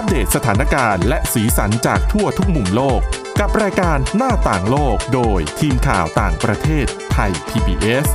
[0.00, 3.00] อัปเดตสถานการณ์และสีสันจากทั่วทุกมุมโลก
[3.40, 8.06] กับรายการหน้าต่างโลกโดยทีมข่าวต่างประเทศไทย PBS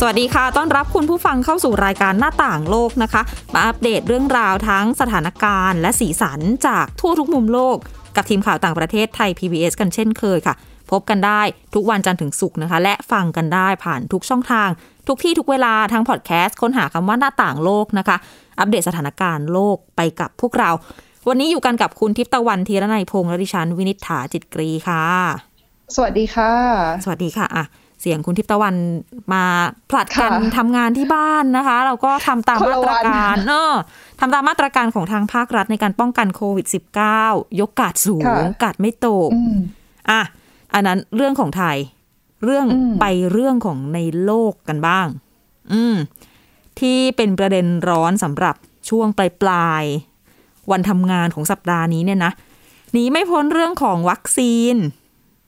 [0.00, 3.22] สวัสดีค่ะ ต้อนรับคุณผู้ฟังเข้าสู่รายการหน้าต่างโลกนะคะ
[3.54, 7.76] มาอัปเดตเรื่องราวทั้งสถานการณ์และสีสันจากทั่วทุกมุมโลก
[8.16, 10.56] กับทีมข่าวต่างประเทศไทย PBS กันเช่นเคยค่ะ
[10.90, 11.40] พบกันได้
[11.74, 14.68] ทุกวันจันทร์ถึงศุกร์นะคะ และฟังกันได้ผ่านทุกช่องทาง
[15.08, 18.16] ทุกที่ทุกเวลาทั้งพอดแคสต์ค้นหาคำว่าหน้าต่างโลกนะคะ
[18.58, 20.70] อัปเดตสถานการณ์โลกไปกับพวกเรา
[21.28, 25.04] วันนี้อยู่กันกับคุณทิพย์ตะวันธีรนัยพงษ์และดิฉันวินิษฐาจิตกรีค่ะ
[25.94, 26.52] สวัสดีค่ะ
[27.04, 27.64] สวัสดีค่ะอะ
[28.00, 28.74] เสียงคุณทิพย์ตะวัน
[29.32, 29.44] มา
[29.90, 33.72] ผลัดกันค่ะทำงานที่บ้านนะคะ เราก็ทำตามคนมาละตรวันการเออ
[34.20, 36.66] ทำตามมาตรการของทางภาครัฐในการป้องกันโควิด
[37.12, 38.24] -19 ยกกาดสูง
[38.62, 39.56] กาดไม่ตกอืม
[40.10, 40.22] อะ
[40.74, 41.76] อันนั้นเรื่องของไทย
[42.44, 45.06] เรื่องอืมไปเรื่องของในโลกกันบ้าง
[45.72, 45.96] อืม
[46.78, 48.54] ที่เป็นประเด็นร้อนสำหรับ
[48.88, 52.32] ช่วงปลายปลายๆวันทำงานของสัปดาห์นี้เนี่ยนะ
[52.92, 54.76] หนีไม่พ้นเรื่องของวัคซีน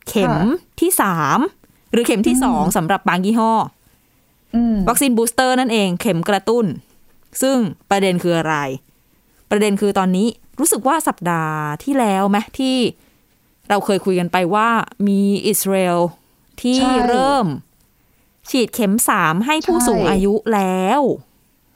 [0.08, 0.34] เข็ม
[0.80, 1.38] ที่สาม
[1.92, 3.52] หรือเข็มที่สองสำหรับบางยี่ห้อ
[4.54, 6.64] อืมวัคซีนบูสเตอร์นั่นเองเข็มกระตุ้น
[7.42, 7.56] ซึ่ง
[7.90, 8.56] ประเด็นคืออะไร
[9.50, 10.26] ประเด็นคือตอนนี้
[10.58, 12.76] รู้สึกว่าสัปดาห์ที่แล้วไหมที่
[13.72, 14.68] เราเคยคุยกันไปว่า
[15.08, 16.00] มีอิสราเอล
[16.60, 17.46] ที่ใช่เริ่ม
[18.50, 21.02] ฉีดเข็มสามให้ผู้ใช่สูงอายุแล้ว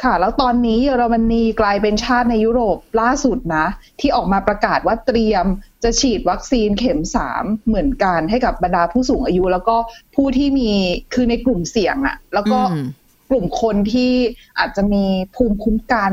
[0.03, 3.67] ค่ะ แล้วตอนนี้เยอรมนีกลายเป็นชาติในยุโรปล่าสุดนะ
[4.01, 5.45] ที่ออกมาประกาศว่าเตรียม
[5.83, 9.77] จะฉีดวัคซีนเข็มสามเหมือนกันให้กับบรรดาผู้สูงอายุ แล้วก็
[10.15, 10.71] ผู้ที่มี
[11.15, 12.87] คือในกลุ่มเสี่ยงอะแล้วก็อืม
[13.31, 14.13] กลุ่มคนที่
[14.59, 15.05] อาจจะมี
[15.37, 16.13] ภูมิคุ้มกัน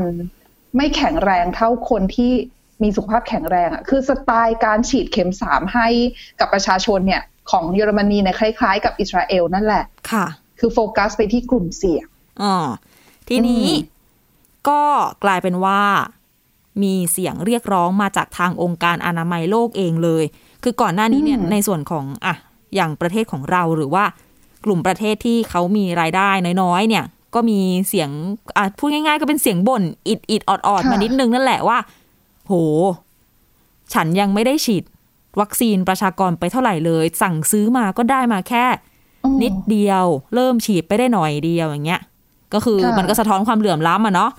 [0.76, 2.32] ไม่แข็งแรงเท่าคนที่
[2.82, 5.88] มีสุขภาพแข็งแรงอะคือสไตล์การฉีดเข็มสามให้
[6.40, 10.26] กับประชาชนเนี่ย ของเยอรมนีเนี่ยคล้ายๆ กับอิสราเอลนั่นแหละค่ะ
[10.58, 12.06] คือโฟกัสไปที่กลุ่มเสี่ยง
[12.42, 12.56] อ๋อ
[13.28, 13.92] ทีนี้อืม
[14.68, 14.82] ก็
[15.24, 15.80] กลายเป็นว่า
[16.82, 20.24] มีเสียงเรียกร้องมาจากทางองค์การอนามัยโลกเองเลย
[20.62, 22.34] คือก่อนหน้านี้เนี่ยในส่วนของอะ
[22.74, 24.04] อย่างประเทศของเราหรือว่า
[24.64, 26.30] กลุ่มประเทศที่เขามีรายได้
[26.62, 28.10] น้อยๆ เนี่ย ก็มีเสียง
[28.56, 31.78] อะพูดง่ายๆ ก็เป็นเสียงบ่นอิดอิดออดออดๆค่ะมานิดนึงนั่นแหละว่า
[32.46, 32.52] โห
[33.94, 34.84] ฉันยังไม่ได้ฉีด
[35.40, 38.64] วัคซีนประชากรไปเท่าไหร่เลย สั่งซื้อมาก็ได้มาแค่
[39.24, 42.00] อืมนิดเดียว เริ่มฉีดไปได้หน่อยเดียวอย่างเงี้ย
[42.54, 44.30] ก็คือค่ะมันก็สะท้อนความเหลื่อมล้ำอะเนาะ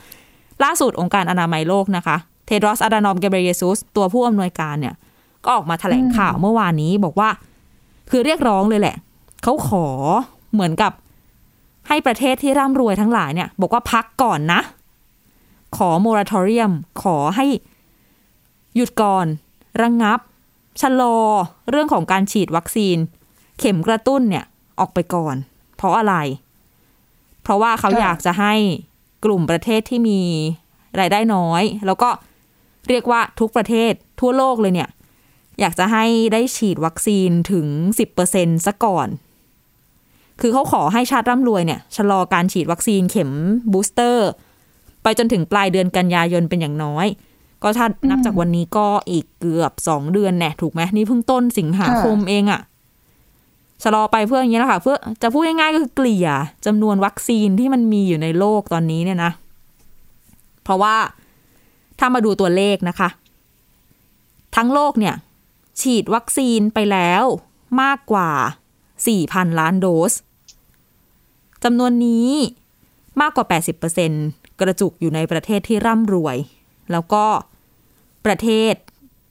[0.63, 4.95] ล่าสุดองค์การอนามัยโลกนะคะ เทดรอสอาดานอมเกเบรเยซุสตัวผู้อำนวยการเนี่ย
[5.43, 7.29] ก็ออกมาแถลงข่าวเมื่อวานนี้บอกว่า
[8.09, 8.95] คือเรียกร้องเลยแหละ
[9.43, 9.87] เขาขอ
[10.53, 10.91] เหมือนกับ
[11.87, 14.61] ให้ประเทศที่ร่ำรวยทั้งหลายเนี่ย บอกว่าพักก่อนนะ
[15.77, 16.71] ขอโมราทอเรียม
[17.03, 17.45] ขอให้
[18.75, 19.27] หยุดก่อน
[19.81, 20.19] ระงงับ
[20.81, 21.17] ชะลอ
[21.69, 22.97] เรื่องของการฉีดวัคซีน
[23.59, 24.45] เข็มกระตุ้นเนี่ย
[24.79, 25.35] ออกไปก่อน
[25.75, 26.15] เพราะอะไร
[27.43, 28.53] เพราะว่าเขาอยากจะให้
[29.25, 30.21] กลุ่มประเทศที่มี
[30.99, 32.09] รายได้น้อย แล้วก็
[32.89, 34.89] เรียกว่าทุกประเทศทั่วโลกเลยเนี่ย
[35.59, 37.67] อยากจะให้ได้ฉีดวัคซีนถึง
[38.17, 39.07] 10%ซะก่อน
[40.41, 43.31] คือเขาขอให้ชาติร่ำรวยเนี่ย ชะลอการฉีดวัคซีนเข็ม
[43.71, 44.29] booster
[45.03, 47.07] ไปจนถึงปลายเดือนกันยายนเป็นอย่างน้อย
[47.67, 52.61] ก็ถ้านับจากวันนี้ก็อีกเกือบสองเดือนแน่ถูกไหมนี่เพิ่งต้นสิงหาคมเองอะ
[53.83, 56.27] ชะลอไปเพื่ออย่างนี้แหละค่ะ เพื่อจะพูดง่ายๆก็คือเกลี่ย
[56.65, 59.31] จำนวนวัคซีนที่มันมีอยู่ในโลกตอนนี้เนี่ยนะ
[60.63, 60.95] เพราะว่า
[61.99, 63.09] ถ้ามาดูตัวเลขนะคะ
[64.55, 65.15] ทั้งโลกเนี่ย
[65.81, 67.23] ฉีดวัคซีนไปแล้ว
[67.81, 68.29] มากกว่า
[68.95, 70.13] 4,000 ล้านโดส
[71.63, 72.29] จำนวนนี้
[73.21, 73.45] มากกว่า
[74.03, 76.37] 80%กระจุกอยู่ในประเทศที่ร่ำรวย
[76.91, 77.25] แล้วก็
[78.25, 78.73] ประเทศ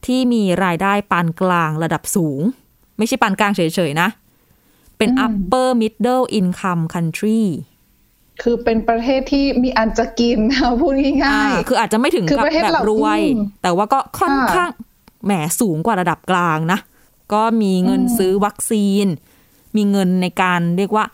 [0.07, 2.41] ที่มีรายได้ปานกลางระดับสูง
[2.99, 4.09] ไม่ใช่ปานกลางเฉยๆนะ
[4.99, 7.43] เป็นอืม upper middle income country
[8.43, 10.39] คือเป็นประเทศที่มีอันจะกิน
[10.81, 14.71] พูดง่ายอ่าคืออาจจะไม่ถึงคือกับประเทศแบบเหล่ารวยอืมแต่ว่าก็ค่อนค่ะข้าง
[15.25, 16.79] แหมสูงกว่าระดับกลางนะ
[17.35, 19.07] ก็มีเงินอืมซื้อวัคซีน
[19.77, 21.05] มีเงินในการเรียกว่า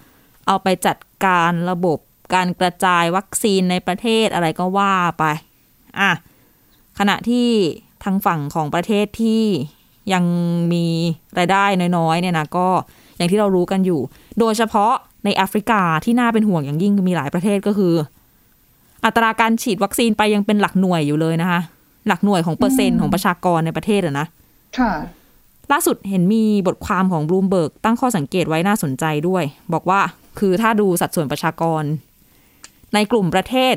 [0.46, 1.98] เอาไปจัดการระบบ
[2.34, 5.24] การกระจายวัคซีนในประเทศอะไรก็ว่าไป
[6.00, 6.10] อะ
[7.00, 7.48] ขณะที่
[8.04, 9.42] ทางฝั่งของประเทศที่
[10.12, 10.24] ยัง
[10.72, 10.84] มี
[11.38, 11.64] รายได้
[11.96, 12.68] น้อยๆเนี่ยนะก็
[13.16, 14.00] อย่างที่เรารู้กันอยู่
[14.40, 14.92] โดยเฉพาะ
[15.24, 17.94] ในแอฟริกาที่น่าเป็นห่วงอย่างยิ่งมีหลายประเทศก็คือ
[19.04, 21.60] อัตราการฉีดวัคซีนไปยังเป็นหลักหน่วยอยู่เลยนะคะ
[22.06, 24.26] หลักหน่วยของเปอร์เซ็นต์ของประชากรในประเทศอะนะ
[24.78, 24.92] ค่ะ
[25.72, 30.00] ล่าสุดเห็นมีบทความของบลูมเบิร์กตั้งข้อสังเกตไว้น่าสนใจด้วย บอกว่า
[30.38, 31.82] คือถ้าดูสัดส่วนประชากร
[32.94, 33.74] ในกลุ่มประเทศ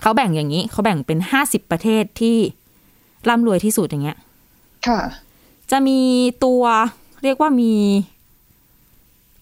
[0.00, 2.36] เขาแบ่งอย่างนี้ เขาแบ่งเป็นห้าสิบประเทศที่
[3.28, 4.18] ร่ำรวยที่สุดอย่างเงี้ย
[4.86, 5.00] ค่ะ
[5.70, 6.00] จะมี
[6.44, 6.62] ตัว
[7.24, 7.74] เรียกว่ามี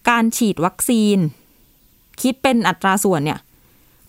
[0.09, 1.19] การฉีดวัคซีน
[2.23, 3.39] คิดเป็นอัตราส่วนเนี่ย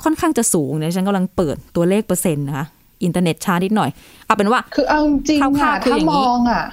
[0.04, 2.66] ค่อนข้างจะสูงเนี่ยฉันกำลังเปิดตัวเลขเปอร์เซ็นต์นะคะ
[3.04, 3.90] อินเทอร์เน็ตช้านิดหน่อย
[4.26, 6.66] เอาเป็นว่า คือเอาจริงคร่าค่ะวๆคือถ้าอย่างมนี้องอะ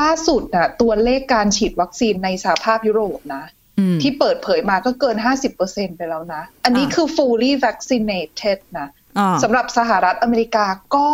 [0.00, 3.44] ล่าสุดอะ ตัวเลขการฉีดวัคซีนในสหภาพยุโรปนะ
[3.78, 5.16] อืมที่เปิดเผยมาก็เกิน
[5.56, 8.99] 50%ไปแล้วนะ อันนี้อ่าคือ fully vaccinated นะอ่า
[9.42, 10.66] สำหรับสหรัฐอเมริกา
[10.96, 11.08] ก็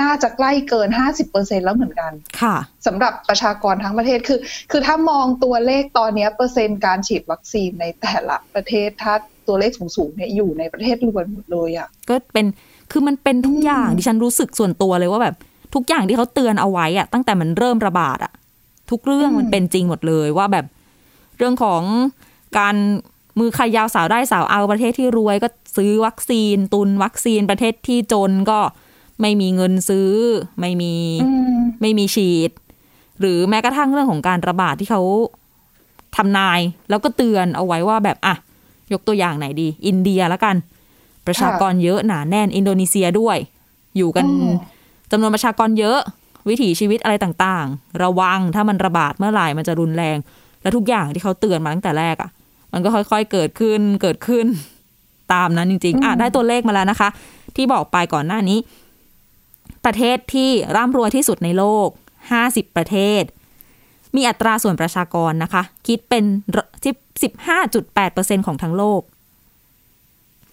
[0.00, 0.88] น่าจะใกล้เกิน
[1.26, 2.56] 50%แล้วเหมือนกัน ค่ะ
[2.86, 4.38] สำหรับประชากรทั้งประเทศคือ
[4.70, 9.14] คือถ้ามองตัวเลขตอนเนี้ยเปอร์เซ็นต์การฉีดวัคซีนในแต่ละประเทศถ้า
[9.48, 12.46] ตัวเลขสูงๆเนี่ยอยู่ในประเทศรวนหมดเลยอะก็เป็น
[12.92, 15.36] คือมันเป็นทุกอย่างดิฉันรู้สึกส่วนตัวเลยว่าแบบ
[15.74, 18.32] ทุกอย่างที่เขาเตือนเอาไว้อะตั้งแต่มันเริ่มระบาดอะ
[18.90, 20.66] ทุกเรื่องอืมมันเป็นจริงหมดเลยว่าแบบ
[21.38, 21.82] เรื่องของ
[22.58, 22.76] การ
[23.38, 28.60] มือใครยาวสาวได้สาวเอาประเทศที่รวยก็ซื้อวัคซีน ตุนวัคซีนประเทศที่จนก็
[29.20, 30.10] ไม่มีเงินซื้อ
[30.60, 30.94] ไม่มี
[31.24, 32.50] อืมไม่มีฉีด
[33.20, 35.02] หรือแม้กระทั่งเรื่องของการระบาดที่เขา
[36.16, 36.60] ทำนาย
[36.90, 38.34] แล้วก็เตือนเอาไว้ว่าแบบอะ
[38.92, 40.56] ยกตัวอย่างไหนดี อินเดียแล้วกัน
[41.26, 43.36] ประชากรเยอะหนาแน่นอินโดนีเซียด้วย
[43.96, 44.52] อยู่กันอืม
[45.10, 45.98] จำนวนประชากรเยอะ
[46.48, 50.18] วิถีชีวิตอะไรต่างๆ ระวังถ้ามันระบาดเมื่อไหร่มันจะรุนแรง
[50.62, 52.30] และทุกอย่างที่เขาเตือนมาตั้งแต่แรกอะ่ะ
[52.74, 54.46] มันก็ค่อยๆเกิดขึ้นเกิดขึ้น
[55.32, 57.08] ตามนั้นจริงๆอะได้ตัวเลขมาแล้วนะคะ
[57.56, 58.58] ที่บอกไปก่อนหน้านี้
[59.84, 61.88] ประเทศที่ร่ำรวยที่สุดในโลก
[62.32, 63.22] 50 ประเทศ
[64.16, 66.24] มีอัตราส่วนประชากรนะคะ คิดเป็น
[66.82, 66.94] ที่
[67.84, 69.02] 15.8%ของทั้งโลก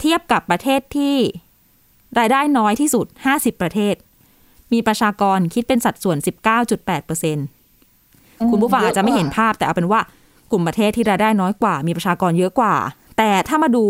[0.00, 1.16] เทียบกับประเทศที่
[2.18, 3.94] รายได้น้อยที่สุด 50 ประเทศ
[4.72, 6.16] มีประชากรคิดเป็นสัดส่วน
[7.74, 10.00] 19.8%คุณผู้ฟังอาจจะไม่เห็นภาพแต่เอาเป็นว่า
[10.52, 12.74] กลุ่มประเทศที่รายได้น้อยกว่า มีประชากรเยอะกว่า
[13.18, 13.86] แต่ถ้ามาดู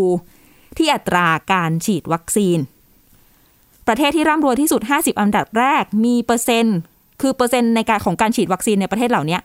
[0.77, 2.57] ที่อัตราการฉีดวัคซีน
[3.87, 6.77] ประเทศที่ร่ำรวยที่สุด 50 อันดับแรกมีเปอร์เซ็นต์
[7.21, 9.39] คือเปอร์เซ็นต์ในการของการฉีดวัคซีนในประเทศเหล่านี้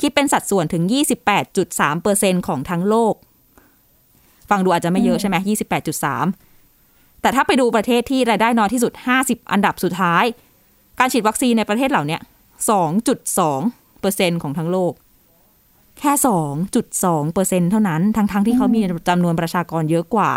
[0.00, 0.82] คิดเป็นสัดส่วนถึง
[1.42, 3.14] 28.3เปอร์เซ็นของทั้งโลก
[4.50, 5.36] ฟังดูอาจจะไม่เยอะใช่ไหม
[6.48, 8.92] 28.3 แต่ถ้าไปดูประเทศที่รายได้น้อยที่สุด
[9.22, 10.24] 50 อันดับสุดท้าย
[10.98, 12.18] การฉีดวัคซีนในประเทศเหล่านี้
[13.28, 14.92] 2.2เปอร์เซ็นของทั้งโลก
[16.00, 16.12] แค่
[16.72, 20.30] 2.2เปอร์เซ็นเท่านั้น ทั้งๆทที่เขามีจำนวนประชากรเยอะกว่า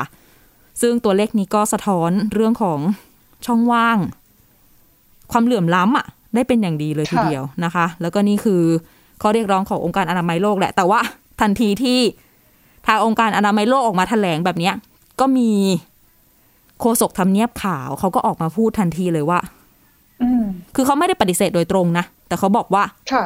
[0.82, 2.80] ซึ่งตัวเลขนี้ก็สะท้อนเรื่องของ
[3.46, 3.98] ช่องว่าง
[5.32, 6.06] ความเหลื่อมล้ำอะ
[6.36, 8.62] ได้เป็นอย่างดีเลยทีค่ะเดียวนะคะ แล้วก็นี่คือ
[9.22, 11.00] ข้อเรียกร้องขององค์การอนามัยโลกแหละ แต่ว่า
[11.42, 12.00] ทันทีที่
[12.88, 14.74] ทางองค์การอนามัยโลกออกมาแถลงแบบเนี้ย
[15.20, 15.50] ก็มี
[16.80, 19.40] โฆษกทำเนียบขาวเขาก็ออกมาพูดทันทีเลยว่า
[20.22, 20.44] อืม
[20.76, 23.24] คือเขาไม่ได้ปฏิเสธโดยตรงนะ แต่เขาบอกว่าค่ะ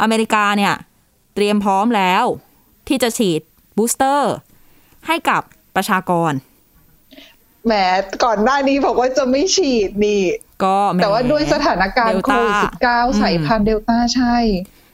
[0.00, 0.72] อเมริกาเนี่ย
[1.34, 2.24] เตรียมพร้อมแล้ว
[2.88, 3.40] ที่จะฉีด
[3.76, 4.32] บูสเตอร์
[5.06, 5.42] ให้กับ
[5.76, 6.32] ประชากร
[7.66, 7.72] แหม
[8.24, 10.22] ก่อนหน้านี้บอกว่าจะไม่ฉีดนี่
[10.64, 12.54] ก็หมแต่ว่าด้วยสถานการณ์โควิด
[12.84, 14.36] Delta 19สายพันธุ์เดลต้าใช่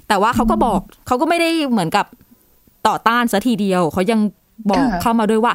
[0.08, 2.06] แต่ว่าเขาก็บอกเขาก็ไม่ได้เหมือนกับ
[2.88, 4.20] ต่อต้านซะทีเดียว เขายัง
[4.70, 5.54] บอกค่ะเข้ามาด้วยว่า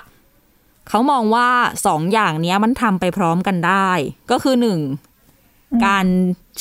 [0.89, 1.49] เขามองว่า
[1.85, 3.89] สองอย่างเนี้ยมันทำไปพร้อมกันได้
[4.31, 4.79] ก็คือหนึ่ง
[5.85, 6.05] การ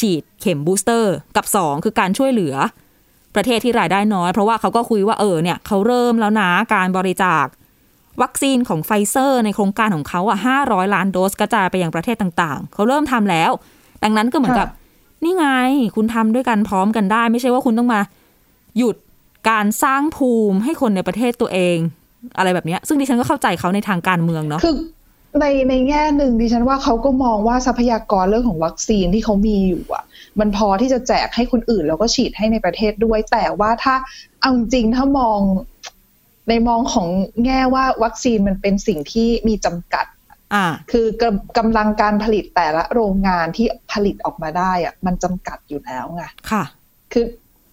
[0.00, 2.55] ฉีดเข็มบูสเตอร์ กับสองคือการช่วยเหลือ
[3.36, 7.44] ประเทศที่รายได้น้อย เพราะว่าเขาก็คุยว่าเออเนี่ยเขาเริ่มแล้วนะการบริจาค
[8.22, 13.50] วัคซีนของไฟเซอร์ ในโครงการของเขาอะห้าร้อยล้านโดสกระจายไปยังประเทศต่างๆ เขาเริ่มทำแล้ว
[14.02, 14.69] ดังนั้นก็เหมือนกับ
[15.25, 15.46] นี่ไง
[15.96, 18.00] คุณทำด้วยกันพร้อมกันได้ ไม่ใช่ว่าคุณต้องมา
[18.78, 18.96] หยุด
[19.50, 21.76] การสร้างภูมิให้คนในประเทศตัวเอง
[22.38, 24.75] อะไรแบบนี้ซึ่งดิฉันก็เข้าใจเขาในทางการเมืองเนาะคือ
[25.41, 30.05] ในในแง่หนึ่งดิฉันว่าเขาก็มองว่าทรัพยากรเรื่องของวัคซีนที่เขามีอยู่อะ
[30.41, 33.95] มันพอที่จะแจกให้คนอื่นแล้วก็ฉีดให้ในประเทศด้วย แต่ว่าถ้า
[34.41, 35.41] เอาจริงๆถ้ามอง
[36.49, 37.09] ในมองของ
[37.45, 40.07] แง่ว่าวัคซีนมันเป็นสิ่งที่มีจำกัด
[40.55, 46.64] อ่าคือกำกำลังการผลิตแต่ละโรงงานที่ผลิตออกมาได้อะมันจำกัดอยู่แล้วไงค่ะ
[47.12, 47.25] คือ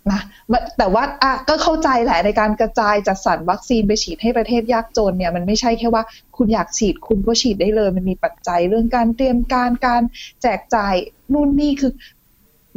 [0.09, 6.03] นะมันแต่ว่าอะก็เข้าใจแหละในการกระจายจัดสรรวัคซีนไปฉีดให้ประเทศยากจนเนี่ยมันไม่ใช่แค่ว่า
[6.37, 10.01] คุณอยากฉีดคุณก็ฉีดได้เลย มันมีปัจจัยเรื่องการเตรียมการการ
[10.41, 10.95] แจกจ่าย
[11.33, 11.91] นู่นนี่คือ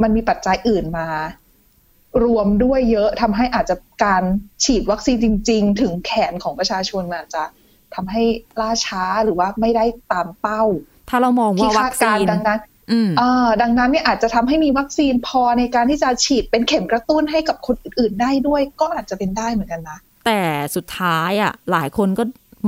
[0.01, 1.07] มันมีปัจจัยอื่นมา
[2.23, 4.23] รวมด้วยเยอะทำให้อาจจะการ
[4.63, 7.43] ฉีดวัคซีนจริง ๆ ถึงแขนของประชาชนมันอาจจะ
[7.95, 8.23] ทำให้
[8.61, 10.63] ล่าช้าหรือว่าไม่ได้ตามเป้า
[11.09, 12.74] ถ้าเรามองที่ว่าวัคาดคกาซีรนดังนั้นอืมอ่า
[13.61, 20.41] ดังนั้นเนี่ยอาจจะทำให้มีวัคซีนพอในการที่จะฉีดเป็นเข็มกระตุ้นให้กับคนอื่นๆได้ด้วย ก็อาจจะเป็นได้เหมือนกันนะ แต่
[20.75, 22.23] สุดท้ายอะหลายคนก็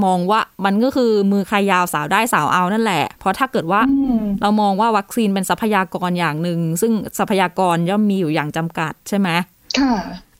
[0.06, 9.30] มองว่ามันก็คือมือใครยาวสาวได้สาวเอานั่นแหละ เพราะถ้าเกิดว่าอืมเรามองว่าวัคซีนเป็นทรัพยากรอย่างหนึ่ง ซึ่งทรัพยากรย่อมมีอยู่อย่างจำกัดใช่ไหม
[9.80, 9.94] ค่ะ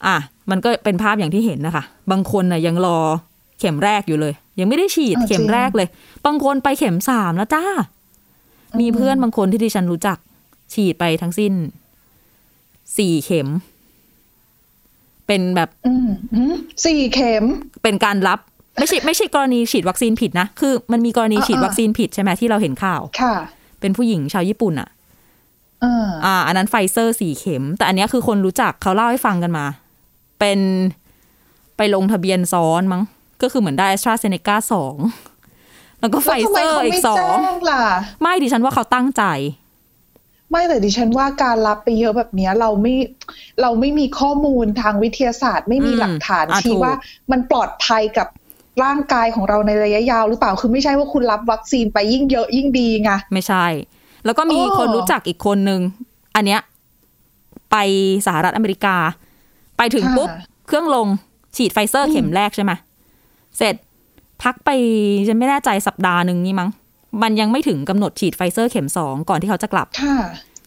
[0.06, 0.16] อะ
[0.50, 2.98] มันก็เป็นภาพอย่างที่เห็นนะคะ บางคนน่ะยังรอ
[3.58, 5.88] เข็มแรกอยู่เลย ยังไม่ได้ฉีดอ่าเข็มจริงแรกเลย
[6.26, 7.64] บางคนไปเข็มสามแล้วจ้า
[8.80, 10.18] มีเพื่อนบางคนที่ดิฉันรู้จัก
[10.72, 11.52] ฉีดไปทั้งสิ้น
[12.96, 13.48] สี่เข็ม
[15.26, 17.44] เป็นแบบอืมหืมสี่เข็ม
[17.82, 18.38] เป็นการรับ
[18.78, 23.34] ไม่ใช่ไม่ใช่กรณีฉีดวัคซีนผิดนะ คือมันมีกรณีอ่าฉีดวัคซีนผิดใช่ไหมที่เราเห็นข่าว ค่ะ
[23.80, 24.88] เป็นผู้หญิงชาวญี่ปุ่นอะ
[25.80, 29.66] เอออ่า อันนั้นไฟเซอร์สี่เข็ม แต่อันเนี้ยคือคนรู้จักเขาเล่าให้ฟังกันมา
[30.38, 30.60] เป็น
[31.76, 33.02] ไปลงทะเบียนซ้อนมั้ง
[33.42, 34.94] ก็คือเหมือนได้แอสตราเซเนกาสอง
[36.00, 37.82] แล้วก็ไฟแล้วทำเซไมอร์เขาอีไม่กสอแจ้งงล่ะ
[38.22, 39.22] ไม่ดิฉันว่าเขาตั้งใจ
[40.50, 42.94] ไม่แต่ดิฉันว่าการรับไปเยอะแบบเนี้ยเราไม่
[43.62, 46.94] เราไม่มีข้อมูลทางวิทยาศาสตร์ ไม่มีอืมหลักฐานอะชี้ถูกว่า
[47.30, 48.28] มันปลอดภัยกับ
[48.84, 53.64] ร่างกายของเราในระยะยาวหรือเปล่าคือไม่ใช่ว่าคุณรับวัคซีนไปยิ่งเยอะยิ่งดีไงไม่ใช่
[54.24, 55.80] แล้วก็มีโอ้คนรู้จักอีกคนนึง
[56.36, 56.60] อันเนี้ย
[57.70, 57.76] ไป
[58.26, 58.96] สหรัฐอเมริกา
[59.76, 60.28] ไปถึงปุ๊บ
[60.66, 61.06] เครื่องลง
[61.56, 62.72] ฉีดไฟเซอร์เข็มแรกใช่ไหม
[63.56, 63.74] เสร็จ
[64.42, 64.70] พักไป
[65.28, 66.70] ฉันไม่แน่ใจสัปดาห์หนึ่งนี่มั้ง
[67.22, 70.16] มันยังไม่ถึงกำหนดฉีดไฟเซอร์เข็มสองก่อนที่เขาจะกลับค่ะ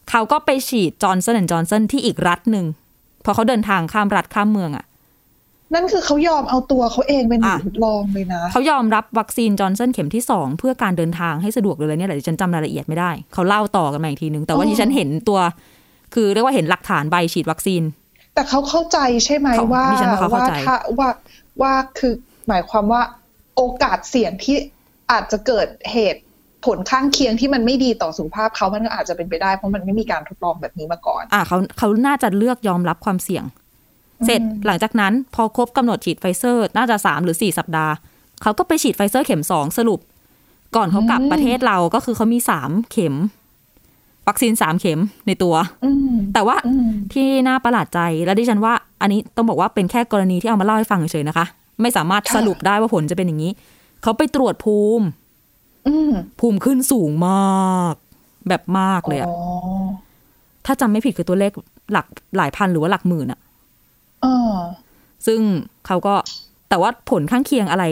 [0.10, 2.66] เขาก็ไปฉีดจอห์นสันแอนด์จอห์นสันที่อีกรัฐหนึ่ง
[3.26, 4.86] พอเขาเดินทางข้ามรัฐข้ามเมืองอะค่ะ
[5.74, 15.40] นั่นคือเขายอมเอาตัวเขาเองเป็นหนูอะทดลองเลยนะ เขายอมรับวัคซีนจอห์นสันเข็มที่สองเพื่อการเดินทางให้สะดวกเลยเนี่ยแหละดิฉันจำรายละเอียดไม่ได้ เขาเล่าต่อกันมาอีกทีนึง แต่ว่าอ๋อที่ฉันเห็นตัว
[16.14, 17.84] คือเรียกว่าเห็นหลักฐานใบฉีดวัคซีน
[18.34, 21.10] แต่เขาเข้าใจใช่ไหมเขาว่าดิฉันว่าเขาเข้าใจถ้าว่า
[21.62, 22.14] ว่าคือ
[22.48, 23.02] หมายความว่า
[23.56, 24.56] โอกาสเสี่ยงที่
[25.12, 26.22] อาจจะเกิดเหตุ
[26.66, 33.44] ผลข้างเคียงที่มันไม่ดีต่อสุขภาพเขามันก็อาจจะเป็นไปได้เพราะมันไม่มีการทดลองแบบนี้มาก่อน อ่าเขาเขาน่าจะเลือกยอมรับความเสี่ยง
[34.26, 37.94] เสร็จหลังจากนั้นพอครบกำหนดฉีดไฟเซอร์ น่าจะสามหรือสี่สัปดาห์
[38.42, 40.00] เขาก็ไปฉีดไฟเซอร์เข็มสองสรุป
[40.76, 43.16] ก่อนเขากลับอืมประเทศเราก็คือเขามีสามเข็ม
[44.28, 45.56] วัคซีนสามเข็มในตัว
[45.86, 51.46] อืมแต่ว่าอืมที่น่าประหลาดใจและดิฉันว่า อันนี้ต้องบอกว่าเป็นแค่กรณีที่เอามาเล่าให้ฟังเฉยๆนะคะ
[51.84, 53.52] ไม่สามารถค่ะสรุปได้ว่าผลจะเป็นอย่างนี้
[54.04, 55.06] เขาไปตรวจภูมิ
[55.88, 57.94] อืมภูมิขึ้นสูงมาก
[58.48, 59.38] แบบมากเลยอะอ๋อ
[60.66, 61.52] ถ้าจำไม่ผิดคือตัวเลข
[61.92, 62.06] หลัก
[62.38, 63.40] หลายพันหรือว่าหลักหมื่นอะ
[64.22, 64.54] เออ
[65.28, 65.40] ซึ่ง
[65.88, 66.14] เขาก็
[66.70, 67.86] แต่ว่าผลข้างเคียงอะไร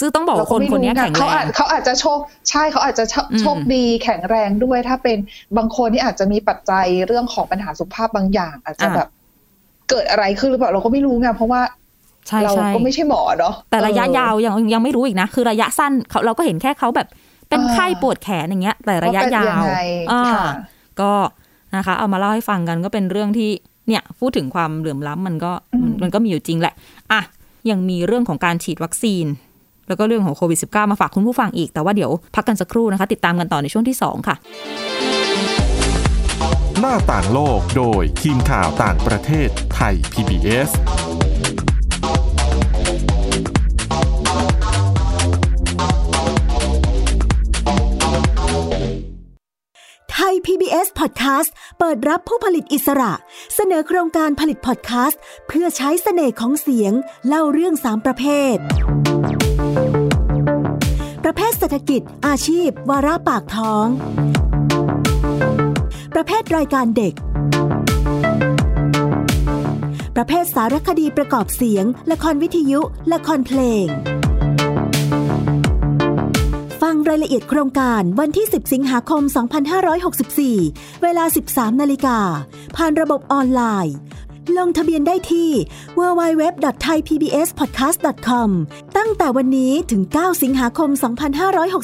[0.00, 2.18] ซึ่งต้องบอกว่าคนคนนี้แข็งแรเขาอาจงเขาอาจจะโชค
[2.50, 5.18] ใช่เขาอาจจะโชอืมโชคดีแข็งแรงด้วย ถ้าเป็น
[5.56, 9.08] บางคนที่อาจจะมีปัจจัยเรื่องของปัญหาสุขภาพบางอย่าง อาจจะอะแบบ
[9.90, 11.72] เกิดอะไรขึ้นหรือเปล่าเราก็ไม่รู้ไงเพราะว่าใช่
[12.42, 17.08] เราใช่ก็ไม่ใช่หมอเนาะแต่ระยะเออยาวยังยังไม่รู้อีกนะ คือระยะสั้นเขาเราก็เห็นแค่เขาแบบ
[17.48, 19.80] เป็นอ่าไข้ปวดแขนอย่างเงี้ย แต่ระยะว่าเป็นยายังวไง
[20.10, 20.46] อ่าค่ะ
[21.00, 21.12] ก็
[21.76, 23.50] นะคะ เอามาเล่าให้ฟังกันก็เป็นเรื่องที่
[23.88, 26.74] เนี่ย พูดถึงความเหลื่อมล้ำมันก็มันมันก็มีอยู่จริงแหละ
[27.12, 27.20] อะ
[27.70, 29.26] ยังมีเรื่องของการฉีดวัคซีน
[29.88, 34.36] แล้วก็เรื่องของโควิด -19 มาฝากคุณผู้ฟังอีก แต่ว่าเดี๋ยวพักกันสักครู่นะคะ ติดตามกันต่อในช่วงที่สองค่ะ
[36.80, 40.70] หน้าต่างโลกโดยทีมข่าวต่างประเทศไทย PBS
[50.20, 53.12] ไทย PBS Podcast เปิดรับผู้ผลิตอิสระ
[53.54, 56.92] เสนอโครงการผลิตพอดแคสต์เพื่อใช้เสน่ห์ของเสียง
[57.26, 58.56] เล่าเรื่องสามประเภท
[61.24, 63.86] ประเภทเศรษฐกิจ อาชีพ วาระปากท้อง
[66.14, 67.14] ประเภทรายการเด็ก
[70.16, 72.80] ประเภทสารคดีประกอบเสียง ละครวิทยุ
[73.12, 73.86] ละครเพลง
[76.82, 79.22] ฟังรายละเอียดโครงการวันที่ 10 สิงหาคม
[80.12, 82.18] 2564 เวลา 13 นาฬิกา
[82.76, 83.94] ผ่านระบบออนไลน์
[84.58, 85.50] ลงทะเบียนได้ที่
[85.98, 88.48] www.thaipbspodcast.com
[88.96, 90.90] ตั้งแต่วันนี้ถึง 9 สิงหาคม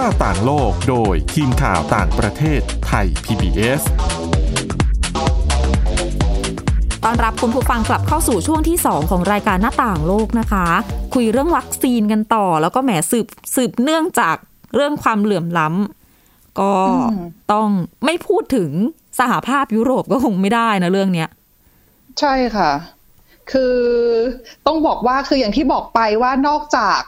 [0.00, 3.82] หน้าต่างโลกโดยทีมข่าวต่างประเทศไทย PBS
[7.04, 10.66] ตอนรับคุณผู้ฟังกลับเข้าสู่ช่วงที่ 2 ของรายการหน้าต่างโลกนะคะ
[11.14, 14.36] คุยเรื่องวัคซีนกันต่อ แล้วก็แหมสืบสืบเนื่องจาก
[14.74, 16.72] เรื่องความเหลื่อมล้ำก็
[17.52, 17.68] ต้อง
[18.04, 18.70] ไม่พูดถึง
[19.18, 21.28] สหภาพยุโรปก็คงไม่ได้นะเรื่องเนี้ย
[22.20, 22.70] ใช่ค่ะ
[23.52, 23.76] คือ
[24.66, 27.00] ต้องบอกว่าคืออย่างที่บอกไปว่านอกจาก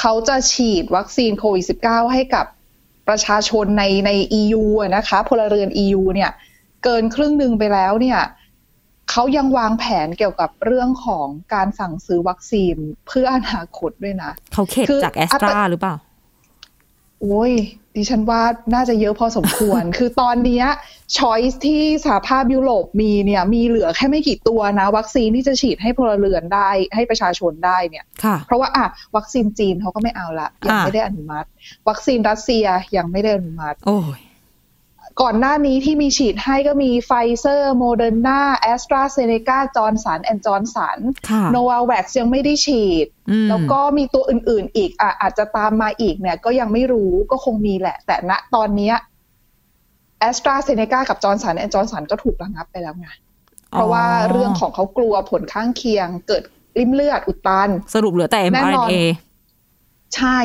[0.00, 2.46] เขาจะฉีดวัคซีนโควิด -19 ให้กับ
[3.08, 6.30] ประชาชนในใน EU อะนะคะพลเรือน EU เนี่ย
[6.84, 8.20] เกินครึ่งหนึ่งไปแล้วเนี่ย
[9.10, 12.76] เขายังวางแผนเกี่ยวกับเรื่องของการสั่งซื้อวัคซีน
[13.06, 15.94] เพื่ออนาคตด้วยนะ เขาเข็ดคือจากแอสตราหรือเปล่า
[17.20, 17.52] โอ้ย
[17.96, 18.42] ดิฉันว่า
[18.74, 20.66] น่าจะเยอะพอสมควร คือตอนเนี้ย
[21.18, 28.86] choice ที่สหภาพยุโรปมีเนี่ยมีเหลือแค่ไม่กี่ตัวนะ วัคซีนที่จะฉีดให้พลเรือนได้ ให้ประชาชนได้เนี่ยค่ะเพราะว่าอะ
[29.16, 31.48] วัคซีนจีนเขาก็ไม่เอาละยังอะไม่ได้อนุมัติ
[31.88, 32.64] วัคซีนรัสเซีย
[32.96, 34.20] ยังไม่ได้อนุมัติโอ้ย
[35.22, 40.98] ก่อนหน้านี้ที่มีฉีดให้ก็มีไฟเซอร์โมเดอร์นาแอสตราเซเนกาจอห์นสันแอนด์จอห์นสัน
[41.30, 48.92] ค่ะโนวาแว็กซ์ยังไม่ได้ฉีดอืมแล้วก็มีตัวอื่นๆอีกอะอาจจะตามมาอีกเนี่ย ก็ยังไม่รู้ก็คงมีแหละ แต่ณตอนเนี้
[50.20, 53.08] แอสตราเซเนกากับจอห์นสันแอนด์จอห์นสันก็ถูกระงับไปแล้วไง
[53.70, 56.42] เพราะว่าเรื่องของเขากลัวผลข้างเคียงเกิด
[56.78, 58.94] ลิ่มเลือดอุดตัน สรุปเหลือแต่แน่นอน mRNA
[60.16, 60.38] ใช่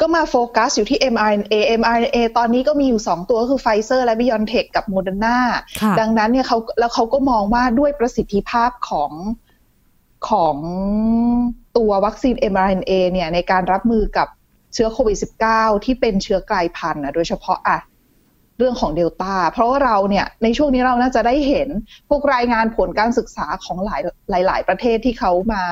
[0.00, 5.38] ก็มาโฟกัสอยู่ที่ mRNA mRNA ตอนนี้ก็มีอยู่ 2 ตัวก็คือไฟเซอร์และ BioNTech กับ Moderna
[5.80, 9.12] ค่ะดังนั้นเนี่ยเขาแล้วเขาก็มองว่าด้วยประสิทธิภาพของ
[10.28, 10.56] ของ
[11.76, 14.28] ตัววัคซีน mRNA เนี่ยในการรับมือกับ
[14.74, 15.18] เชื้อโควิด
[15.50, 17.78] -19 ที่เป็นเชื้อกลายพันธุ์นะโดยเฉพาะอะ
[18.58, 21.68] เรื่องของเดลต้าเพราะว่าเราเนี่ยในช่วงนี้เราน่าจะได้เห็น
[22.08, 25.64] พวกรายงานผลการศึกษาของหลายหลาย ๆ ประเทศที่เขามา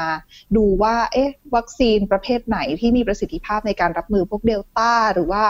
[0.57, 5.45] ดูว่าเอ๊ะวัคซีนประเภทไหนที่มีประสิทธิภาพในการรับมือพวกเดลต้าหรือว่า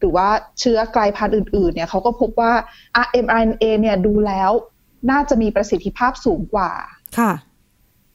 [0.00, 0.28] หรือว่า
[0.60, 2.52] เชื้อกลายพันธุ์อื่น ๆ เนี่ยเขาก็พบว่า
[3.24, 4.50] mRNA เนี่ยดูแล้ว
[5.10, 6.70] น่าจะมีประสิทธิภาพสูงกว่า
[7.18, 7.32] ค่ะ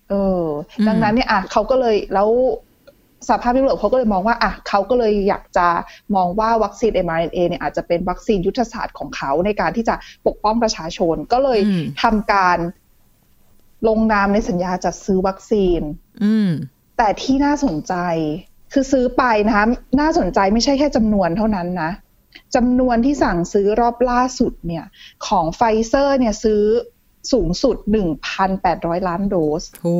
[0.09, 0.13] เอ
[0.43, 0.45] อ
[0.79, 2.29] อมดังนั้นเนี่ยอะเขาก็เลยแล้ว
[3.27, 5.67] สหภาพยุโรปเขาก็เลยมองว่าอะเขาก็เลยอยากจะ
[6.15, 9.95] มองว่าวัคซีน mRNA เนี่ยอาจจะเป็นวัคซีนยุทธศาสตร์ของเขาในการที่จะ
[10.27, 12.57] ปกป้องประชาชน ก็เลยอืมทำการ
[13.87, 15.81] ลงนามในสัญญาจัดซื้อวัคซีน
[16.23, 16.49] อืม
[16.97, 17.95] แต่ที่น่าสนใจ
[18.73, 19.65] คือซื้อไปนะคะ
[19.99, 21.91] น่าสนใจไม่ใช่แค่จำนวนเท่านั้นนะ
[22.55, 24.85] จำนวนที่สั่งซื้อรอบล่าสุดเนี่ย
[25.27, 26.61] ของไฟเซอร์เนี่ยซื้อ
[27.31, 27.77] สูงสุด
[28.41, 29.97] 1,800 ล้านโดสโอ้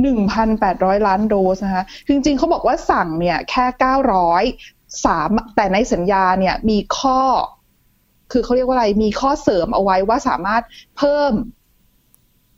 [0.00, 3.64] 1,800 ล้านโดสนะคะจริงๆเขาบอกว่าสั่งเนี่ยแค่
[4.34, 7.20] 900สามแต่ในสัญญาเนี่ยมีข้อ
[8.32, 10.62] คือเขาเรียกว่าอะไรมีข้อเสริมเอาไว้ว่าสามารถ
[10.98, 11.32] เพิ่ม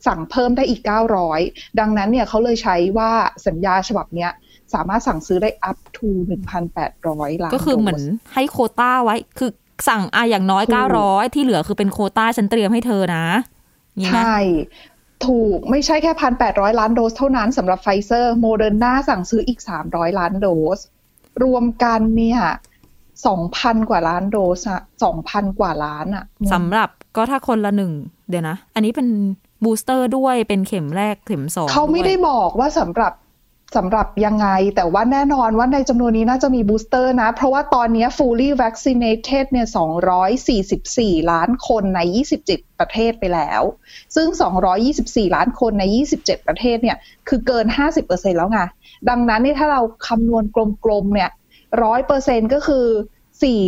[0.06, 0.80] สั่งเพิ่มได้อีก
[1.30, 3.10] 900 ดังนั้นเนี่ยเขาเลยใช้ว่า
[3.46, 4.30] สัญญาฉบับเนี้ย
[4.74, 6.08] สามารถสั่งซื้อได้ up to
[6.72, 9.50] 1,800 ล้าน ก็คือเหมือนโดสให้โควต้าไว้ คือ
[9.88, 13.24] สั่งอะอย่างน้อยถูกเก้าร้อยที่เหลือคือเป็นโควต้าฉันเตรียมให้เธอนะ
[13.98, 14.38] นี่ไหมใช่
[15.26, 16.12] ถูกไม่ใช่แค่
[16.46, 20.78] 1,800ล้านโดสเท่านั้นสำหรับไฟเซอร์โมเดอร์นาสั่งซื้ออีก300ล้านโดส
[21.44, 22.40] รวมกันเนี่ย
[23.14, 24.80] 2,000กว่าล้านโดสอะ
[25.20, 27.92] 2,000กว่าล้านอะสำหรับก็ถ้าคนละหนึ่ง
[28.28, 29.08] เดี๋ยวนะ อันนี้เป็น
[29.64, 33.12] booster ด้วยเป็นเข็มแรกเข็มสองเขาไม่ได้วยบอกว่าสำหรับ
[33.76, 39.66] สำหรับยังไง แต่ว่าแน่นอนว่าในจำนวนนี้น่าจะมีบูสเตอร์นะ เพราะว่าตอนนี้ fully vaccinated เนี่ย
[40.48, 42.00] 244 ล้านคนใน
[42.40, 43.62] 27 ประเทศไปแล้ว
[44.16, 44.28] ซึ่ง
[44.82, 45.84] 224 ล้านคนใน
[46.16, 46.96] 27 ประเทศเนี่ย
[47.28, 47.66] คือเกิน
[48.02, 48.60] 50%แล้วไง
[49.08, 50.44] ดังนั้นเนี่ยถ้าเราคำนวณ
[50.84, 51.30] กลมๆเนี่ย
[51.82, 52.86] ร้อยเปอร์เซ็นก็คือ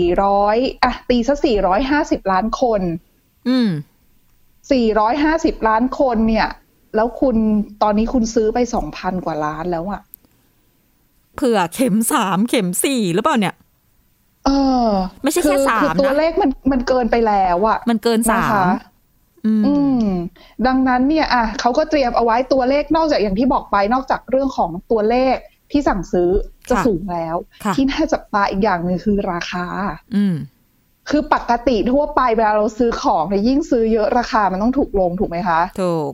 [0.04, 1.36] 400อะตีซะ
[1.84, 2.80] 450 ล้านคน
[3.48, 3.70] อืม
[4.88, 6.48] 450 ล้านคนเนี่ย
[6.94, 7.37] แล้วคุณ
[7.83, 8.59] ตอนนี้คุณซื้อไป
[8.92, 10.00] 2,000กว่าล้านแล้วอะ
[11.37, 13.54] เผื่อเข็มสามเข็มสี่หรือเปล่าเนี่ย
[14.46, 14.50] เอ
[14.85, 14.88] อ
[15.22, 18.66] ไม่ใช่แค่อสามคือตัวนะเลขมันมันเกินไปแล้วอะมันเกินสานะคะ
[19.61, 20.07] มอืม
[20.66, 25.37] ดังนั้นเนี่ย อะเขาก็เตรียมเอาไว้ตัวเลขนอกจากอย่างที่บอกไปนอกจากเรื่องของตัวเลข
[25.72, 26.30] ที่สั่งซื้อ
[26.70, 29.66] จะค่ะสูงแล้วค่ะที่น่าจับตาอีกอย่างหนึ่งคือราคา
[30.16, 30.37] อืม
[31.11, 36.11] คือปกติทั่วไปเวลาเราซื้อของเนี่ยยิ่งซื้อเยอะราคามันต้องถูกลงถูกไหมคะ ถูก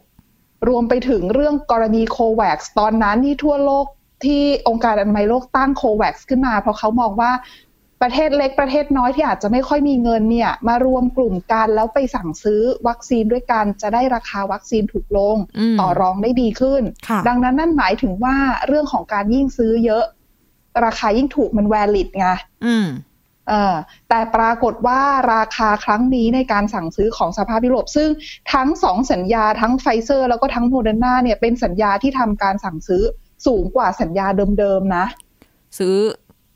[0.68, 3.86] รวมไปถึงเรื่องกรณีโควัคตอนนั้นที่ทั่วโลก
[4.24, 7.32] ที่องค์การอนามัยโลกตั้งโควัคขึ้นมา เพราะเขามองว่า
[8.02, 20.04] ประเทศเล็กประเทศน้อยที่อาจจะไม่ค่อยมีเงินเนี่ยมารวมกลุ่มกันแล้วไปสั่งซื้อวัคซีนด้วยกันจะได้ราคาวัคซีนถูกลงอืมต่อรองได้ดีขึ้นค่ะดังนั้นนั่นหมายถึงว่าเรื่องของการยิ่งซื้อเยอะ
[20.84, 22.28] ราคายิ่งถูกมันแวลิดไง
[22.66, 23.09] อืมเออ
[24.08, 25.00] แต่ปรากฏว่า
[25.34, 28.08] ราคาครั้งนี้ในการสั่งซื้อของสภาพยุโรป ซึ่ง
[28.54, 33.02] ทั้งสองสัญญาทั้งไฟเซอร์แล้วก็ทั้งโมเดอร์นาเนี่ยเป็นสัญญาที่ทำการสั่งซื้อ
[33.46, 34.26] สูงกว่าสัญญา
[34.58, 35.04] เดิมๆนะ
[35.78, 35.94] ซื้อ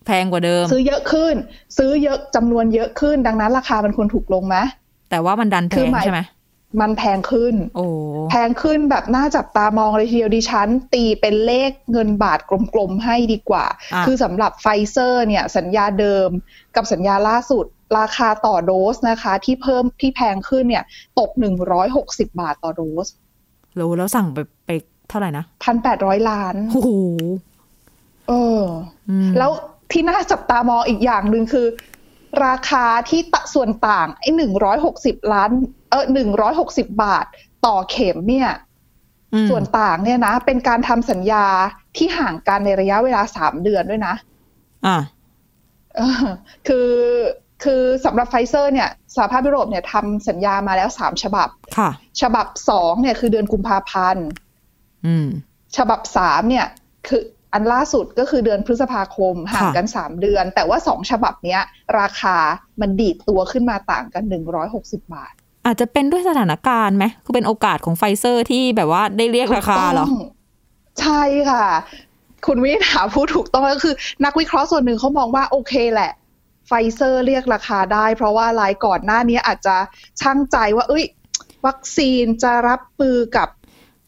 [0.06, 1.34] แพงกว่าเดิม ซื้อเยอะขึ้น
[1.78, 4.56] ซื้อเยอะจำนวนเยอะขึ้น ดังนั้นราคามันควรถูกลงไหม
[5.10, 6.20] แต่ว่ามันดันแพคืองหมายใช่ไหม
[6.80, 7.86] มันแพงขึ้นโอ้
[8.30, 12.38] แพงขึ้นแบบน่าจับตามองเลยทีเดียวดิฉัน ตีเป็นเลขเงินบาท
[12.74, 16.28] กลมๆให้ดีกว่าอะคือสำหรับไฟเซอร์เนี่ยสัญญาเดิม
[16.76, 17.64] กับสัญญาล่าสุด
[17.98, 20.84] ราคาต่อโดสนะคะ ที่เพิ่มที่แพงขึ้นเนี่ย
[21.18, 21.30] ตก
[21.84, 23.06] 160 บาทต่อโดส
[23.76, 24.70] แล้วแล้วสั่งไปไป
[25.08, 25.44] เท่าไหร่นะ
[25.86, 26.90] 1,800ล้านโอ้โห
[28.28, 28.62] เออ
[29.08, 29.50] อืมแล้ว
[29.92, 31.66] ที่น่าจับตามองอีกอย่างหนึ่งคือ
[32.46, 35.50] ราคาที่ตะส่วนต่างไอ้หนึ่งร้อยหกสิบล้าน
[35.83, 37.26] เออหนึ่งร้อยหกสิบบาท
[37.66, 38.50] ต่อเข็มเนี่ย
[39.34, 41.46] อืมส่วนต่างเนี่ยนะ เป็นการทำสัญญา
[41.96, 44.14] ที่ห่างกันในระยะเวลาสามเดือนด้วยนะ
[44.86, 44.96] อะ
[45.96, 46.26] เออ
[46.66, 46.90] คือ
[47.64, 54.26] คือสำหรับไฟเซอร์เนี่ยสหภาพยุโรปเนี่ยทำสัญญามาแล้วสามฉบับ ค่ะ ฉบับสองเนี่ยคือเดือนกุมภาพันธ์
[55.06, 55.28] อืม
[55.76, 56.66] ฉบับสามเนี่ย
[57.08, 61.60] คืออันล่าสุดก็คือเดือนพฤษภาคมห่างกันสามเดือน แต่ว่าสองฉบับเนี้ย
[62.00, 62.36] ราคา
[62.80, 65.34] มันดีดตัวขึ้นมาต่างกันหนึ่งร้อยหกสิบาท
[65.66, 70.22] อาจจะเป็นด้วยสถานการณ์ไหมคือเป็นโอกาสของไฟเซอร์ที่แบบว่าได้เรียกราคาเหรอถูกต้อง
[71.00, 71.66] ใช่ค่ะ
[72.46, 76.12] คุณวิถาพูดถูกต้องก็คือ นักวิเคราะห์ส่วนหนึ่งเขามองว่าโอเคแหละ
[76.68, 79.76] ไฟเซอร์เรียกราคาได้ เพราะว่าอะไรก่อนหน้านี้อาจจะ
[80.20, 81.04] ช่างใจว่า เอ้ย
[81.66, 83.48] วัคซีนจะรับมือกับ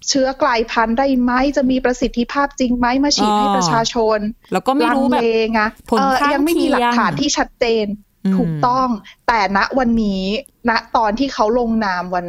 [0.09, 4.19] เชื้อกลายพันธุ์ได้ไหมจะมีประสิทธิภาพจริงไหมมาฉีดให้อ๋อประชาชน
[4.53, 8.06] แล้วก็ไม่รู้แบบลังเลไงผลเออข้างยังไม่มีหลักฐานเคียงที่ชัดเจนอืม
[8.37, 8.89] ถูกต้อง
[9.29, 10.23] แต่ณวันนี้
[10.71, 12.27] ณตอนที่เขาลงนามวัน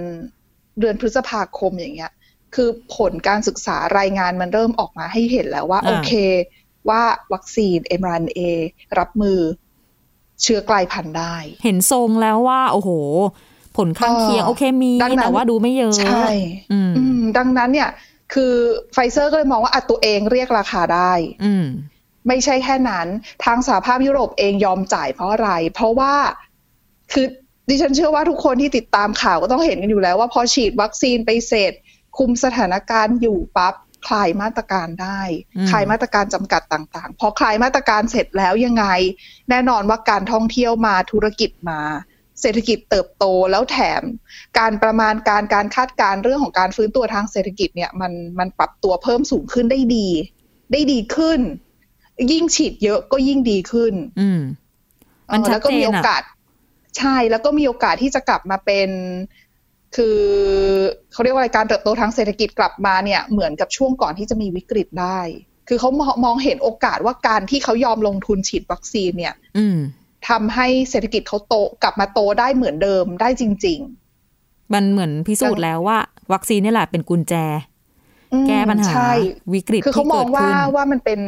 [0.80, 2.12] เดือนพฤษภาคมอย่างเงี้ย
[2.56, 6.14] คือผลการศึกษารายงานมันเริ่มออกมาให้เห็นแล้วว่าอ่าโอเค
[6.90, 7.02] ว่า
[7.34, 8.40] วัคซีน mRNA
[9.00, 9.40] รับมือ
[10.42, 12.90] เชื้อกลายพันธุ์ได้ เห็นทรงแล้วว่า โอ้โห
[13.78, 16.26] ผลข้างเคียงเออโอเคมีดังนั้นแต่ว่าดูไม่เยอะใช่
[16.72, 17.90] อืมอืมดังนั้นเนี่ย
[18.34, 18.54] คือ
[18.94, 21.12] ไฟเซอร์ก็เลยมองว่าอะตัวเองเรียกราคาได้
[21.44, 21.66] อืม
[22.28, 23.08] ไม่ใช่แค่นั้น
[23.46, 26.14] ทางสหภาพยุโรปเองยอมจ่ายเพราะอะไร เพราะว่า
[27.14, 27.26] คือ
[27.70, 31.74] ดิฉันเชื่อว่าทุกคนที่ติดตามข่าวก็ต้องเห็นกันอยู่แล้วว่าพอฉีดวัคซีนไปเสร็จ
[32.18, 33.76] คุมสถานการณ์อยู่ปั๊บ
[34.08, 35.22] คลายมาตรการได้
[35.58, 38.86] อืมคลายมาตรการจำกัดต่างๆ พอคลายมาตรการเสร็จแล้วยังไง
[39.50, 41.82] แน่นอนว่าการท่องเที่ยวมาธุรกิจมา
[42.42, 44.04] เศรษฐกิจเติบโตแล้วแถม
[44.60, 50.08] การประมาณการการคาดการณ์เรื่องของการฟื้นตัวทางเศรษฐกิจเนี่ยมันมันปรับตัวเพิ่มสูงขึ้นได้ดี
[50.72, 51.40] ได้ดีขึ้น
[52.32, 54.42] ยิ่งฉีดเยอะก็ยิ่งดีขึ้น อืม
[55.32, 56.22] มันเออชัดแล้วก็เจมีนโออะกาส
[56.98, 58.90] ใช่แล้วก็มีโอกาสที่จะกลับมาเป็น
[59.96, 60.20] คือ
[61.12, 65.20] เขาเรียกว่าอะไรการเติบโตทางเศรษฐกิจกลับมาเนี่ย เหมือนกับช่วงก่อนที่จะมีวิกฤตได้
[65.68, 69.78] คือเขามองมองเห็นโอกาสว่าการที่เขายอมลงทุนฉีดวัคซีนเนี่ย อืม
[70.30, 73.82] ทำให้เศรษฐกิจเขาโตกลับมาโตได้เหมือนเดิมได้จริง
[74.74, 75.98] มันเหมือนพิสูจน์แล้วว่า
[76.34, 79.12] วัคซีนนี่แหละเป็นกุญแจๆอืมแก้ปัญหาใช่
[79.54, 81.20] วิกฤตคือเขาที่มอเกิงดว่าขึ้นว่ามันเป็น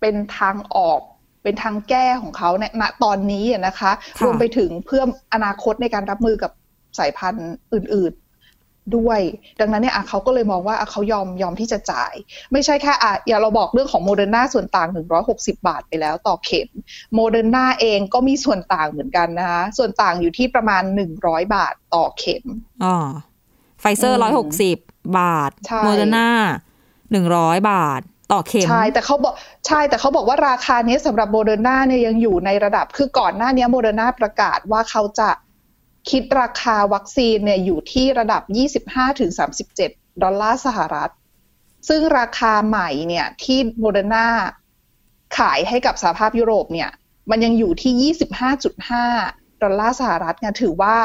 [0.00, 1.00] เป็นทางออก
[1.42, 5.02] เป็นทางแก้ของเขาในณตอนนี้อะนะคะค่ะรวมไปถึงเพื่อ
[5.34, 6.52] อนาคตในการรับมือกับ
[6.98, 9.20] สายพันธุ์อื่นๆด้วย
[9.60, 12.14] ดังนั้นเนี่ยอะเขาก็เลยมองว่าอะเขายอมยอมที่จะจ่าย
[12.52, 14.88] ไม่ใช่แค่อะอย่าเราบอกเรื่องของโมเดอร์นาส่วนต่าง
[15.26, 16.68] 160 บาทไปแล้วต่อเข็ม
[17.14, 20.82] โมเดอร์นาเองก็มีส่วนต่างเหมือนกันนะคะส่วนต่างอยู่ที่ประมาณ
[21.18, 22.44] 100 บาทต่อเข็ม
[22.84, 22.96] อ๋อ
[23.80, 24.78] ไฟเซอร์อืมร้อยหกสิบ
[25.18, 26.28] บาทใช่โมเดอร์นา
[27.12, 28.00] หนึ่งร้อยบาท
[28.32, 29.34] ต่อเข็มใช่แต่เขาบอก
[29.66, 35.30] ใช่แต่เขาบอกว่าราคานี้สำหรับโมเดอร์นาเนี่ยยังอยู่ในระดับ คือก่อนหน้านี้โมเดอร์นาประกาศว่าเขาจะ
[36.10, 38.42] คิดราคาวัคซีนเนี่ยอยู่ที่ระดับ
[39.12, 41.10] 25-37 ดอลลาร์สหรัฐ
[41.88, 44.26] ซึ่งราคาใหม่เนี่ยที่โมเดอร์นา
[45.38, 46.90] ขายให้กับสหภาพยุโรปเนี่ย
[47.30, 48.12] มันยังอยู่ที่
[49.04, 50.96] 25.5 ดอลลาร์สหรัฐเนี่ยถือว่า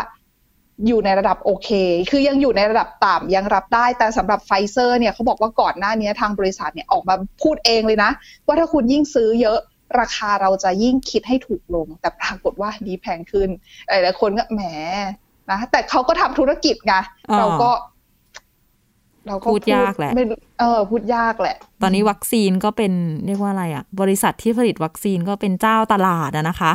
[0.88, 1.70] อยู่ในระดับโอเค
[2.10, 8.12] คือยังอยู่ในระดับต่ำยังรับได้ แต่สำหรับไฟเซอร์เนี่ยเขาบอกว่าก่อนหน้านี้ทางบริษัทเนี่ยออกมาพูดเองเลยนะ
[8.46, 9.60] ว่าถ้าคุณยิ่งซื้อเยอะ
[10.00, 13.50] ราคาเราจะยิ่งคิดให้ถูกลง แต่ปรากฏว่านี้แพงขึ้น
[13.88, 14.62] หลายๆคนก็แหม
[15.52, 16.94] นะแต่เขาก็ทำธุรกิจไง
[17.32, 17.72] อ๋อเราก็
[19.28, 20.24] เราก็พูดยากแหละไม่
[20.60, 22.94] เออ พูดยากแหละ ตอนนี้วัคซีนก็เป็น
[23.26, 26.72] เรียกว่าอะไรอะบริษัทที่ผลิตวัคซีนก็เป็นเจ้าตลาดอะนะคะ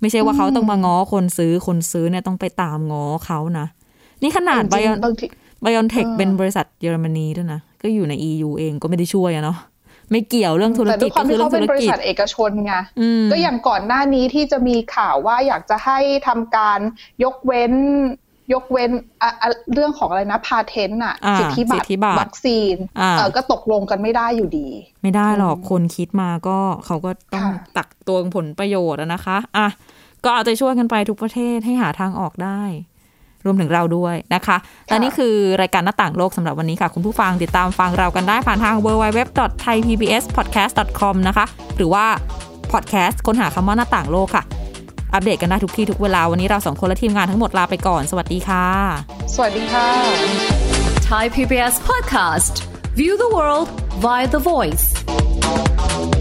[0.00, 3.66] ไม่ใช่ว่าเขาต้องมาง้อคนซื้อคนซื้อเนี่ยต้องไปตามง้อเขานะ
[4.22, 5.26] นี่ขนาดจไบริงออนๆบางที
[5.62, 9.58] ไบออนเทคเออเป็นบริษัทเยอรมนีด้วยนะ ก็อยู่ใน EU เองก็ไม่ได้ช่วยอะเนาะ
[10.10, 16.80] ไม่เกี่ยวเรื่องธุรแต่ด้กิวจยความก็คือที่เรื่อเขางเป็ธุนรบริกิจษัทเอกชนไงอืมก็อย่างก่อนหน้านี้ที่จะมีข่าวว่าอยากจะให้ทำการ
[17.24, 17.72] ยกเว้น
[18.52, 18.90] ยกเว้น
[19.22, 24.68] อะอะเรื่องของอะไรนะพาเทนต์อะอ่าสิทธิบัสิตทธิรบัตรวัคซีนอ่าเออก็ตกลงกันไม่ได้อยู่ดี
[25.02, 29.66] ไม่ได้หรอกคนคิดมาก็เขาก็ต้องค่ะตักตวงผลประโยชน์อะนะคะอะ
[30.24, 32.60] ก็เอาใจช่วยกันไปทุกประเทศให้หาทางออกได้
[33.44, 34.56] รวมถึงเราด้วยนะคะ
[34.86, 41.44] และนี่คือรายการหน้าต่างโลกสำหรับวันนี้ค่ะ คุณผู้ฟังติดตามฟังเรากันได้ผ่านทาง www.thaipbspodcast.com นะคะ
[41.76, 42.04] หรือว่า
[42.72, 44.44] พอดแคสต์ค้นหาคำว่าหน้าต่างโลกค่ะ
[45.14, 48.66] อัปเดตกันได้ทุกที่ทุกเวลา วันนี้เราสองคนและทีมงานทั้งหมดลาไปก่อน สวัสดีค่ะ
[49.34, 49.88] สวัสดีค่ะ
[51.10, 52.54] Thai PBS podcast.
[52.94, 53.68] View the world
[54.04, 56.17] via the voice.